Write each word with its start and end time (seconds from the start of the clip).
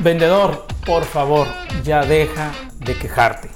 Vendedor, 0.00 0.66
por 0.84 1.04
favor, 1.04 1.46
ya 1.82 2.04
deja 2.04 2.52
de 2.84 2.94
quejarte. 2.94 3.48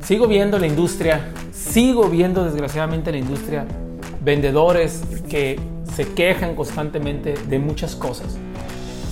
Sigo 0.00 0.28
viendo 0.28 0.58
la 0.58 0.66
industria, 0.68 1.32
sigo 1.52 2.08
viendo 2.08 2.44
desgraciadamente 2.44 3.10
la 3.10 3.18
industria, 3.18 3.66
vendedores 4.20 5.02
que 5.28 5.58
se 5.92 6.12
quejan 6.12 6.54
constantemente 6.54 7.34
de 7.48 7.58
muchas 7.58 7.96
cosas. 7.96 8.38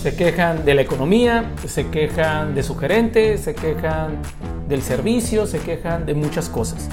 Se 0.01 0.15
quejan 0.15 0.65
de 0.65 0.75
la 0.75 0.83
economía, 0.83 1.53
se 1.67 1.89
quejan 1.89 2.55
de 2.55 2.63
su 2.63 2.77
gerente, 2.77 3.37
se 3.37 3.55
quejan 3.55 4.19
del 4.69 4.81
servicio, 4.81 5.47
se 5.47 5.59
quejan 5.59 6.07
de 6.07 6.15
muchas 6.15 6.49
cosas. 6.49 6.89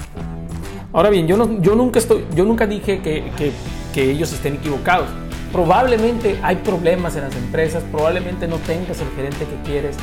Ahora 0.92 1.08
bien, 1.10 1.26
yo, 1.26 1.36
no, 1.36 1.60
yo, 1.60 1.74
nunca, 1.74 1.98
estoy, 1.98 2.24
yo 2.34 2.44
nunca 2.44 2.66
dije 2.66 3.00
que, 3.00 3.30
que, 3.36 3.52
que 3.94 4.10
ellos 4.10 4.32
estén 4.32 4.54
equivocados. 4.54 5.08
Probablemente 5.52 6.38
hay 6.42 6.56
problemas 6.56 7.16
en 7.16 7.22
las 7.22 7.34
empresas, 7.34 7.82
probablemente 7.90 8.46
no 8.46 8.56
tengas 8.58 9.00
el 9.00 9.08
gerente 9.16 9.46
que 9.46 9.62
quieres, 9.68 9.96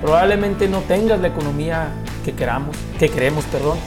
probablemente 0.00 0.68
no 0.68 0.80
tengas 0.80 1.20
la 1.20 1.28
economía 1.28 1.88
que 2.24 2.32
queramos, 2.32 2.76
que 2.98 3.08
queremos, 3.08 3.44
perdón, 3.44 3.78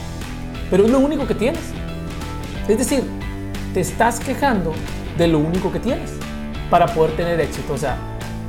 pero 0.70 0.86
es 0.86 0.90
lo 0.90 0.98
único 0.98 1.26
que 1.26 1.34
tienes. 1.34 1.62
Es 2.68 2.78
decir, 2.78 3.02
te 3.74 3.80
estás 3.80 4.20
quejando 4.20 4.72
de 5.18 5.28
lo 5.28 5.38
único 5.38 5.70
que 5.70 5.80
tienes 5.80 6.10
para 6.70 6.86
poder 6.86 7.16
tener 7.16 7.40
éxito. 7.40 7.74
O 7.74 7.78
sea, 7.78 7.98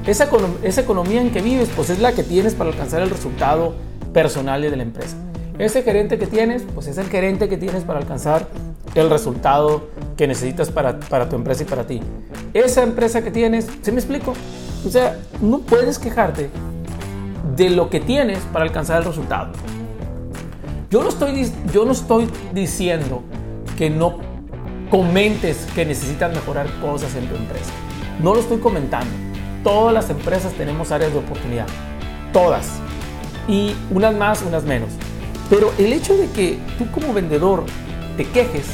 esa, 0.08 0.30
esa 0.64 0.82
economía 0.82 1.22
en 1.22 1.32
que 1.32 1.42
vives, 1.42 1.70
pues 1.76 1.90
es 1.90 2.00
la 2.00 2.14
que 2.14 2.24
tienes 2.24 2.56
para 2.56 2.70
alcanzar 2.70 3.02
el 3.02 3.10
resultado 3.10 3.76
personal 4.14 4.62
de 4.62 4.76
la 4.76 4.84
empresa. 4.84 5.18
Ese 5.58 5.84
gerente 5.84 6.18
que 6.18 6.28
tienes, 6.28 6.64
pues 6.74 6.88
es 6.88 6.98
el 6.98 7.10
gerente 7.10 7.50
que 7.50 7.58
tienes 7.58 7.84
para 7.84 8.00
alcanzar 8.00 8.48
el 8.96 9.10
resultado 9.10 9.90
que 10.18 10.28
necesitas 10.28 10.72
para, 10.72 11.00
para 11.00 11.30
tu 11.30 11.36
empresa 11.36 11.64
y 11.64 11.66
para 11.66 11.86
ti. 11.86 12.02
Esa 12.54 12.84
empresa 12.84 13.22
que 13.22 13.32
tienes, 13.32 13.68
¿se 13.82 13.92
me 13.92 14.00
explico? 14.00 14.34
O 14.86 14.90
sea, 14.90 15.20
no 15.42 15.60
puedes 15.60 16.00
quejarte 16.00 16.50
de 17.56 17.70
lo 17.70 17.90
que 17.90 18.00
tienes 18.00 18.40
para 18.52 18.66
alcanzar 18.66 19.00
el 19.00 19.06
resultado. 19.06 19.52
Yo 20.90 21.04
no 21.04 21.10
estoy, 21.10 21.52
yo 21.74 21.86
no 21.86 21.92
estoy 21.92 22.30
diciendo 22.54 23.22
que 23.78 23.90
no 23.90 24.18
comentes 24.90 25.68
que 25.76 25.86
necesitas 25.86 26.34
mejorar 26.34 26.68
cosas 26.80 27.14
en 27.16 27.28
tu 27.28 27.36
empresa. 27.36 27.72
No 28.22 28.34
lo 28.34 28.40
estoy 28.40 28.60
comentando. 28.60 29.12
Todas 29.64 29.94
las 29.94 30.10
empresas 30.10 30.54
tenemos 30.54 30.92
áreas 30.92 31.12
de 31.12 31.20
oportunidad. 31.20 31.68
Todas. 32.32 32.80
Y 33.48 33.74
unas 33.92 34.16
más, 34.16 34.42
unas 34.44 34.64
menos. 34.64 34.90
Pero 35.50 35.74
el 35.78 35.92
hecho 35.92 36.16
de 36.16 36.30
que 36.30 36.60
tú 36.78 36.90
como 36.92 37.14
vendedor 37.14 37.66
te 38.18 38.26
quejes 38.26 38.66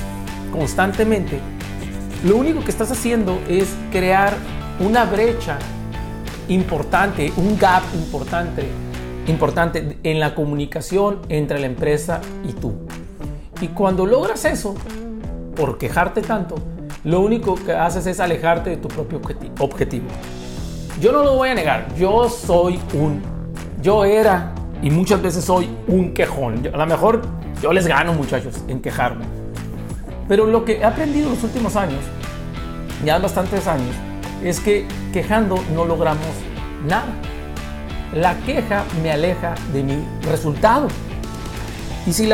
constantemente, 0.51 1.39
lo 2.23 2.37
único 2.37 2.63
que 2.63 2.71
estás 2.71 2.91
haciendo 2.91 3.39
es 3.47 3.67
crear 3.91 4.33
una 4.79 5.05
brecha 5.05 5.57
importante, 6.49 7.31
un 7.37 7.57
gap 7.57 7.83
importante, 7.95 8.65
importante 9.27 9.97
en 10.03 10.19
la 10.19 10.35
comunicación 10.35 11.19
entre 11.29 11.59
la 11.59 11.65
empresa 11.65 12.21
y 12.47 12.53
tú. 12.53 12.73
Y 13.59 13.69
cuando 13.69 14.05
logras 14.05 14.45
eso, 14.45 14.75
por 15.55 15.77
quejarte 15.77 16.21
tanto, 16.21 16.55
lo 17.03 17.21
único 17.21 17.55
que 17.55 17.73
haces 17.73 18.05
es 18.05 18.19
alejarte 18.19 18.71
de 18.71 18.77
tu 18.77 18.87
propio 18.87 19.21
objetivo. 19.59 20.05
Yo 20.99 21.11
no 21.11 21.23
lo 21.23 21.35
voy 21.35 21.49
a 21.49 21.55
negar, 21.55 21.87
yo 21.95 22.29
soy 22.29 22.79
un, 22.93 23.21
yo 23.81 24.05
era 24.05 24.53
y 24.83 24.91
muchas 24.91 25.21
veces 25.21 25.43
soy 25.43 25.69
un 25.87 26.13
quejón. 26.13 26.67
a 26.71 26.77
lo 26.77 26.85
mejor 26.85 27.21
yo 27.61 27.71
les 27.71 27.87
gano, 27.87 28.13
muchachos, 28.13 28.55
en 28.67 28.81
quejarme. 28.81 29.25
Pero 30.27 30.45
lo 30.47 30.65
que 30.65 30.79
he 30.79 30.83
aprendido 30.83 31.27
en 31.27 31.35
los 31.35 31.43
últimos 31.43 31.75
años, 31.75 31.99
ya 33.05 33.19
bastantes 33.19 33.67
años, 33.67 33.95
es 34.43 34.59
que 34.59 34.85
quejando 35.13 35.63
no 35.75 35.85
logramos 35.85 36.25
nada. 36.87 37.13
La 38.13 38.35
queja 38.39 38.83
me 39.03 39.11
aleja 39.11 39.55
de 39.73 39.83
mi 39.83 40.03
resultado. 40.23 40.87
Y 42.07 42.13
si, 42.13 42.27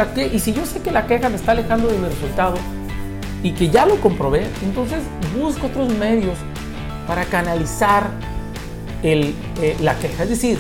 yo 0.54 0.66
sé 0.66 0.82
que 0.82 0.92
la 0.92 1.06
queja 1.08 1.30
me 1.30 1.36
está 1.36 1.52
alejando 1.52 1.88
de 1.88 1.98
mi 1.98 2.08
resultado 2.08 2.56
y 3.44 3.52
que 3.52 3.70
ya 3.70 3.86
lo 3.86 4.00
comprobé, 4.00 4.48
entonces 4.64 5.00
busco 5.38 5.68
otros 5.68 5.90
medios 5.90 6.38
para 7.06 7.26
canalizar 7.26 8.10
eh, 9.04 9.34
la 9.82 9.96
queja. 10.00 10.24
Es 10.24 10.30
decir, 10.30 10.58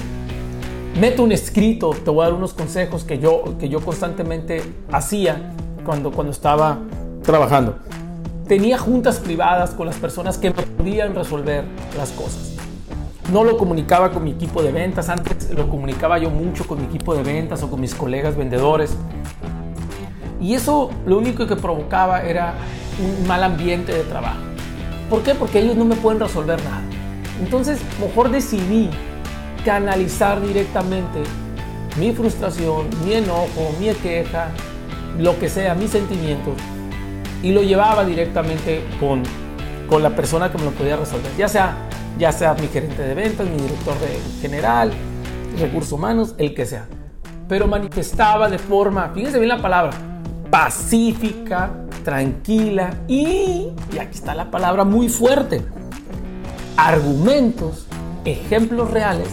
meto 0.99 1.23
un 1.23 1.31
escrito, 1.31 1.91
te 1.91 2.09
voy 2.09 2.23
a 2.23 2.29
dar 2.29 2.33
unos 2.33 2.53
consejos 2.53 3.03
que 3.03 3.19
yo, 3.19 3.55
que 3.59 3.69
yo 3.69 3.81
constantemente 3.81 4.63
hacía 4.91 5.53
cuando, 5.85 6.11
cuando 6.11 6.31
estaba 6.31 6.79
trabajando. 7.23 7.77
Tenía 8.47 8.77
juntas 8.77 9.19
privadas 9.19 9.71
con 9.71 9.85
las 9.85 9.97
personas 9.97 10.37
que 10.37 10.51
podían 10.51 11.13
resolver 11.13 11.65
las 11.97 12.11
cosas. 12.11 12.55
No 13.31 13.43
lo 13.43 13.57
comunicaba 13.57 14.11
con 14.11 14.23
mi 14.23 14.31
equipo 14.31 14.63
de 14.63 14.71
ventas, 14.71 15.09
antes 15.09 15.51
lo 15.51 15.69
comunicaba 15.69 16.17
yo 16.17 16.29
mucho 16.29 16.65
con 16.65 16.79
mi 16.79 16.85
equipo 16.85 17.13
de 17.13 17.23
ventas 17.23 17.61
o 17.61 17.69
con 17.69 17.79
mis 17.79 17.93
colegas 17.93 18.35
vendedores. 18.35 18.95
Y 20.41 20.53
eso 20.53 20.89
lo 21.05 21.17
único 21.17 21.45
que 21.45 21.57
provocaba 21.57 22.23
era 22.23 22.55
un 22.99 23.27
mal 23.27 23.43
ambiente 23.43 23.93
de 23.93 24.03
trabajo. 24.03 24.39
¿Por 25.09 25.21
qué? 25.23 25.35
Porque 25.35 25.59
ellos 25.59 25.75
no 25.75 25.85
me 25.85 25.95
pueden 25.95 26.19
resolver 26.19 26.63
nada. 26.63 26.81
Entonces, 27.41 27.79
mejor 27.99 28.31
decidí 28.31 28.89
canalizar 29.67 30.41
directamente 30.41 31.23
mi 31.99 32.13
frustración, 32.13 32.87
mi 33.03 33.15
enojo, 33.15 33.75
mi 33.77 33.89
queja, 33.95 34.47
lo 35.19 35.37
que 35.37 35.49
sea, 35.49 35.75
mis 35.75 35.91
sentimientos, 35.91 36.53
y 37.43 37.51
lo 37.51 37.61
llevaba 37.61 38.05
directamente 38.05 38.81
con, 38.97 39.23
con 39.89 40.01
la 40.01 40.11
persona 40.11 40.49
que 40.49 40.57
me 40.57 40.63
lo 40.63 40.71
podía 40.71 40.95
resolver, 40.95 41.29
ya 41.37 41.49
sea, 41.49 41.75
ya 42.17 42.31
sea 42.31 42.53
mi 42.53 42.67
gerente 42.69 43.01
de 43.01 43.13
ventas, 43.13 43.45
mi 43.45 43.57
director 43.57 43.95
general, 44.39 44.93
recursos 45.59 45.91
humanos, 45.91 46.33
el 46.37 46.53
que 46.53 46.65
sea. 46.65 46.85
Pero 47.49 47.67
manifestaba 47.67 48.47
de 48.47 48.59
forma, 48.59 49.11
fíjense 49.13 49.37
bien 49.37 49.49
la 49.49 49.61
palabra, 49.61 49.91
pacífica, 50.49 51.71
tranquila 52.05 53.01
y, 53.05 53.67
y 53.91 53.97
aquí 53.99 54.15
está 54.15 54.33
la 54.33 54.49
palabra 54.49 54.85
muy 54.85 55.09
fuerte, 55.09 55.61
argumentos, 56.77 57.85
ejemplos 58.23 58.91
reales 58.91 59.27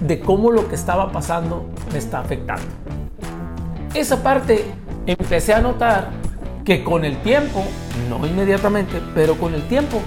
de 0.00 0.20
cómo 0.20 0.50
lo 0.50 0.68
que 0.68 0.74
estaba 0.74 1.10
pasando 1.10 1.66
me 1.92 1.98
está 1.98 2.20
afectando. 2.20 2.66
Esa 3.94 4.22
parte 4.22 4.64
empecé 5.06 5.54
a 5.54 5.60
notar 5.60 6.10
que 6.64 6.84
con 6.84 7.04
el 7.04 7.16
tiempo, 7.22 7.64
no 8.10 8.26
inmediatamente, 8.26 9.00
pero 9.14 9.36
con 9.36 9.54
el 9.54 9.62
tiempo, 9.68 10.00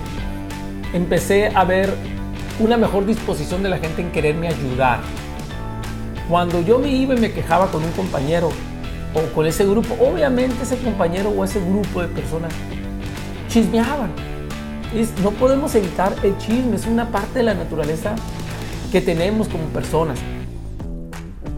empecé 0.93 1.51
a 1.55 1.63
ver 1.63 1.93
una 2.59 2.77
mejor 2.77 3.05
disposición 3.05 3.63
de 3.63 3.69
la 3.69 3.77
gente 3.77 4.01
en 4.01 4.11
quererme 4.11 4.49
ayudar. 4.49 4.99
Cuando 6.29 6.61
yo 6.61 6.77
me 6.77 6.89
iba 6.89 7.15
y 7.15 7.19
me 7.19 7.31
quejaba 7.31 7.67
con 7.71 7.83
un 7.83 7.91
compañero 7.91 8.49
o 9.13 9.33
con 9.33 9.47
ese 9.47 9.65
grupo, 9.65 9.95
obviamente 9.99 10.63
ese 10.63 10.77
compañero 10.77 11.29
o 11.29 11.43
ese 11.43 11.59
grupo 11.59 12.01
de 12.01 12.09
personas 12.09 12.53
chismeaban. 13.47 14.11
no 15.23 15.31
podemos 15.31 15.73
evitar 15.75 16.13
el 16.23 16.37
chisme, 16.37 16.75
es 16.75 16.85
una 16.85 17.09
parte 17.09 17.39
de 17.39 17.43
la 17.43 17.53
naturaleza 17.53 18.15
que 18.91 19.01
tenemos 19.01 19.47
como 19.47 19.63
personas. 19.65 20.19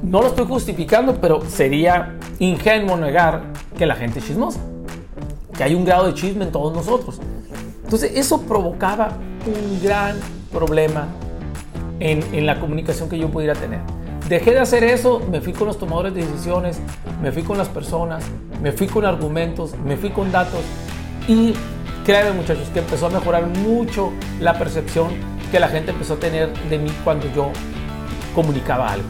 No 0.03 0.21
lo 0.21 0.27
estoy 0.27 0.45
justificando, 0.45 1.15
pero 1.21 1.41
sería 1.47 2.17
ingenuo 2.39 2.97
negar 2.97 3.43
que 3.77 3.85
la 3.85 3.95
gente 3.95 4.19
es 4.19 4.25
chismosa, 4.25 4.59
que 5.55 5.63
hay 5.63 5.75
un 5.75 5.85
grado 5.85 6.07
de 6.07 6.13
chisme 6.13 6.45
en 6.45 6.51
todos 6.51 6.73
nosotros. 6.73 7.19
Entonces 7.83 8.11
eso 8.15 8.41
provocaba 8.41 9.17
un 9.45 9.83
gran 9.83 10.17
problema 10.51 11.07
en, 11.99 12.23
en 12.33 12.45
la 12.45 12.59
comunicación 12.59 13.09
que 13.09 13.17
yo 13.17 13.29
pudiera 13.29 13.53
tener. 13.53 13.79
Dejé 14.27 14.51
de 14.51 14.59
hacer 14.59 14.83
eso, 14.83 15.21
me 15.29 15.41
fui 15.41 15.53
con 15.53 15.67
los 15.67 15.77
tomadores 15.77 16.13
de 16.13 16.25
decisiones, 16.25 16.79
me 17.21 17.31
fui 17.31 17.43
con 17.43 17.57
las 17.57 17.67
personas, 17.67 18.23
me 18.61 18.71
fui 18.71 18.87
con 18.87 19.05
argumentos, 19.05 19.75
me 19.85 19.97
fui 19.97 20.09
con 20.09 20.31
datos 20.31 20.61
y 21.27 21.53
créanme 22.05 22.31
muchachos 22.31 22.69
que 22.73 22.79
empezó 22.79 23.07
a 23.07 23.09
mejorar 23.09 23.45
mucho 23.45 24.11
la 24.39 24.57
percepción 24.57 25.09
que 25.51 25.59
la 25.59 25.67
gente 25.67 25.91
empezó 25.91 26.13
a 26.13 26.17
tener 26.17 26.51
de 26.69 26.77
mí 26.77 26.89
cuando 27.03 27.31
yo 27.33 27.51
comunicaba 28.33 28.93
algo. 28.93 29.07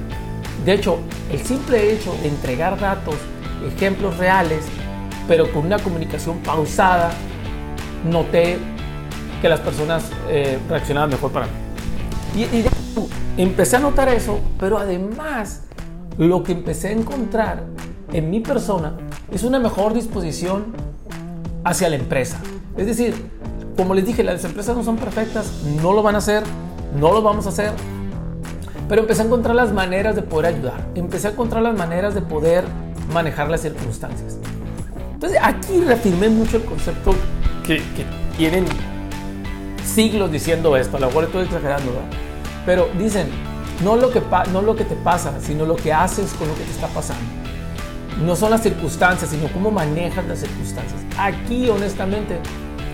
De 0.65 0.73
hecho, 0.73 0.99
el 1.31 1.39
simple 1.39 1.93
hecho 1.93 2.13
de 2.21 2.27
entregar 2.27 2.79
datos, 2.79 3.15
ejemplos 3.65 4.17
reales, 4.17 4.65
pero 5.27 5.51
con 5.51 5.65
una 5.65 5.79
comunicación 5.79 6.39
pausada, 6.39 7.11
noté 8.09 8.57
que 9.41 9.49
las 9.49 9.59
personas 9.59 10.03
eh, 10.29 10.59
reaccionaban 10.67 11.09
mejor 11.09 11.31
para 11.31 11.45
mí. 11.45 11.51
Y, 12.35 12.43
y 12.43 12.65
empecé 13.37 13.77
a 13.77 13.79
notar 13.79 14.09
eso, 14.09 14.39
pero 14.59 14.77
además 14.77 15.63
lo 16.17 16.43
que 16.43 16.51
empecé 16.51 16.89
a 16.89 16.91
encontrar 16.91 17.63
en 18.11 18.29
mi 18.29 18.39
persona 18.39 18.97
es 19.31 19.43
una 19.43 19.59
mejor 19.59 19.93
disposición 19.93 20.73
hacia 21.63 21.89
la 21.89 21.95
empresa. 21.95 22.39
Es 22.77 22.85
decir, 22.85 23.13
como 23.75 23.93
les 23.93 24.05
dije, 24.05 24.23
las 24.23 24.43
empresas 24.43 24.75
no 24.75 24.83
son 24.83 24.97
perfectas, 24.97 25.51
no 25.81 25.93
lo 25.93 26.03
van 26.03 26.15
a 26.15 26.17
hacer, 26.19 26.43
no 26.99 27.11
lo 27.11 27.21
vamos 27.21 27.45
a 27.45 27.49
hacer. 27.49 27.71
Pero 28.89 29.01
empecé 29.01 29.21
a 29.21 29.25
encontrar 29.25 29.55
las 29.55 29.71
maneras 29.71 30.15
de 30.15 30.21
poder 30.21 30.53
ayudar. 30.53 30.85
Empecé 30.95 31.29
a 31.29 31.31
encontrar 31.31 31.63
las 31.63 31.77
maneras 31.77 32.13
de 32.13 32.21
poder 32.21 32.65
manejar 33.13 33.49
las 33.49 33.61
circunstancias. 33.61 34.37
Entonces 35.13 35.39
aquí 35.41 35.81
reafirmé 35.81 36.29
mucho 36.29 36.57
el 36.57 36.65
concepto 36.65 37.13
que, 37.65 37.81
tienen 38.37 38.65
siglos 39.85 40.31
diciendo 40.31 40.75
esto, 40.75 40.97
a 40.97 40.99
lo 40.99 41.07
mejor 41.07 41.25
estoy 41.25 41.43
exagerando, 41.43 41.91
¿verdad? 41.91 42.09
Pero 42.65 42.89
dicen, 42.97 43.27
no 43.83 43.95
lo, 43.95 44.09
que 44.09 44.21
no 44.51 44.61
lo 44.61 44.75
que 44.75 44.83
te 44.83 44.95
pasa, 44.95 45.33
sino 45.41 45.65
lo 45.65 45.75
que 45.75 45.93
haces 45.93 46.33
con 46.33 46.47
lo 46.47 46.55
que 46.55 46.63
te 46.63 46.71
está 46.71 46.87
pasando. 46.87 47.23
No 48.25 48.35
son 48.35 48.51
las 48.51 48.63
circunstancias, 48.63 49.29
sino 49.29 49.47
cómo 49.49 49.71
manejas 49.71 50.25
las 50.27 50.39
circunstancias. 50.39 50.99
Aquí, 51.17 51.69
honestamente, 51.69 52.39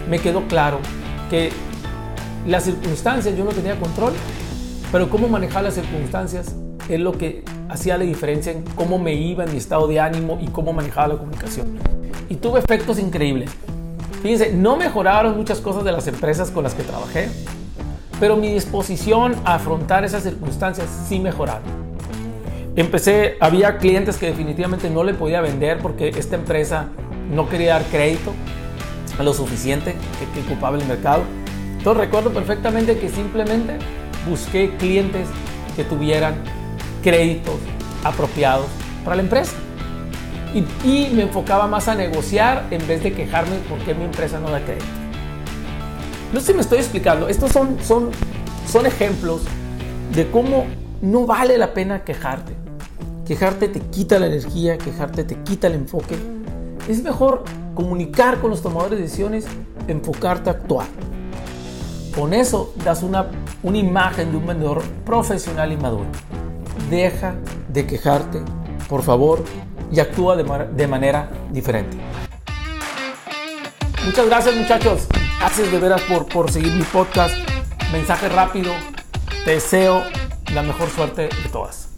me 0.10 0.20
quedó 0.20 0.48
claro 0.48 0.80
que 1.30 1.52
las 2.46 2.64
circunstancias 2.64 3.36
yo 3.38 3.44
no 3.44 3.52
tenía 3.52 3.78
control, 3.80 4.14
pero 4.92 5.10
cómo 5.10 5.28
manejar 5.28 5.64
las 5.64 5.74
circunstancias 5.74 6.56
es 6.88 7.00
lo 7.00 7.12
que 7.12 7.44
hacía 7.68 7.98
la 7.98 8.06
diferencia 8.06 8.52
en 8.52 8.64
cómo 8.76 8.98
me 8.98 9.14
iba 9.14 9.44
en 9.44 9.52
mi 9.52 9.58
estado 9.58 9.88
de 9.88 10.00
ánimo 10.00 10.40
y 10.42 10.48
cómo 10.48 10.72
manejaba 10.72 11.10
la 11.10 11.18
comunicación. 11.18 11.78
Y 12.30 12.36
tuve 12.36 12.60
efectos 12.60 13.00
increíbles. 13.00 13.52
Fíjense, 14.22 14.54
no 14.54 14.78
mejoraron 14.78 15.36
muchas 15.36 15.60
cosas 15.60 15.84
de 15.84 15.92
las 15.92 16.08
empresas 16.08 16.50
con 16.50 16.64
las 16.64 16.74
que 16.74 16.84
trabajé, 16.84 17.30
pero 18.20 18.38
mi 18.38 18.52
disposición 18.52 19.36
a 19.44 19.56
afrontar 19.56 20.06
esas 20.06 20.24
circunstancias 20.24 20.88
sí 21.08 21.20
mejoraron. 21.20 21.88
Empecé, 22.76 23.36
había 23.40 23.78
clientes 23.78 24.18
que 24.18 24.28
definitivamente 24.28 24.90
no 24.90 25.04
le 25.04 25.14
podía 25.14 25.42
vender 25.42 25.80
porque 25.80 26.10
esta 26.10 26.36
empresa 26.36 26.88
no 27.32 27.50
quería 27.50 27.74
dar 27.74 27.84
crédito 27.86 28.34
lo 29.24 29.34
suficiente 29.34 29.96
que, 30.20 30.42
que 30.42 30.48
ocupaba 30.48 30.78
el 30.78 30.86
mercado. 30.86 31.24
Entonces 31.78 32.06
recuerdo 32.06 32.32
perfectamente 32.32 32.98
que 32.98 33.10
simplemente 33.10 33.78
busqué 34.28 34.76
clientes 34.78 35.28
que 35.76 35.84
tuvieran 35.84 36.36
créditos 37.04 37.56
apropiados 38.04 38.68
para 39.04 39.18
la 39.18 39.22
empresa. 39.22 39.54
Y, 40.54 41.10
me 41.14 41.24
enfocaba 41.24 41.68
más 41.68 41.88
a 41.88 41.96
negociar 41.96 42.66
en 42.72 42.86
vez 42.88 43.04
de 43.04 43.14
quejarme 43.14 43.58
porque 43.70 43.94
mi 43.94 44.06
empresa 44.06 44.40
no 44.40 44.50
da 44.50 44.60
crédito. 44.64 44.86
No 46.34 46.40
sé 46.40 46.48
si 46.48 46.54
me 46.54 46.62
estoy 46.62 46.80
explicando. 46.80 47.28
Estos 47.28 47.52
son, 47.52 47.78
son, 47.84 48.10
son 48.68 48.86
ejemplos 48.86 49.42
de 50.14 50.30
cómo 50.30 50.66
no 51.02 51.26
vale 51.26 51.58
la 51.58 51.74
pena 51.74 52.04
quejarte. 52.04 52.54
Quejarte 53.28 53.68
te 53.68 53.82
quita 53.82 54.20
la 54.20 54.28
energía, 54.28 54.78
quejarte 54.78 55.24
te 55.26 55.36
quita 55.44 55.68
el 55.68 55.76
enfoque. 55.76 56.16
Es 56.88 57.04
mejor 57.04 57.44
comunicar 57.76 58.40
con 58.40 58.50
los 58.50 58.62
tomadores 58.62 58.98
de 58.98 59.04
decisiones, 59.04 59.46
enfocarte 59.88 60.50
a 60.50 60.54
actuar. 60.54 60.88
Con 62.16 62.34
eso 62.34 62.74
das 62.84 63.04
una, 63.04 63.28
una 63.62 63.78
imagen 63.78 64.32
de 64.32 64.38
un 64.38 64.48
vendedor 64.48 64.82
profesional 65.06 65.72
y 65.74 65.78
maduro. 65.78 66.06
Deja 66.90 67.36
de 67.68 67.86
quejarte, 67.86 68.42
por 68.88 69.04
favor, 69.04 69.44
y 69.92 70.00
actúa 70.00 70.36
de, 70.36 70.88
manera 70.88 71.30
diferente. 71.52 71.98
Muchas 74.06 74.26
gracias 74.26 74.56
muchachos. 74.56 75.08
Gracias 75.40 75.72
de 75.72 75.80
veras 75.80 76.02
por, 76.04 76.26
por 76.26 76.50
seguir 76.50 76.74
mi 76.74 76.84
podcast. 76.84 77.36
Mensaje 77.92 78.30
rápido. 78.30 78.72
Te 79.44 79.52
deseo 79.52 80.04
la 80.54 80.64
mejor 80.64 80.90
suerte 80.90 81.24
de 81.24 81.50
todas. 81.52 81.90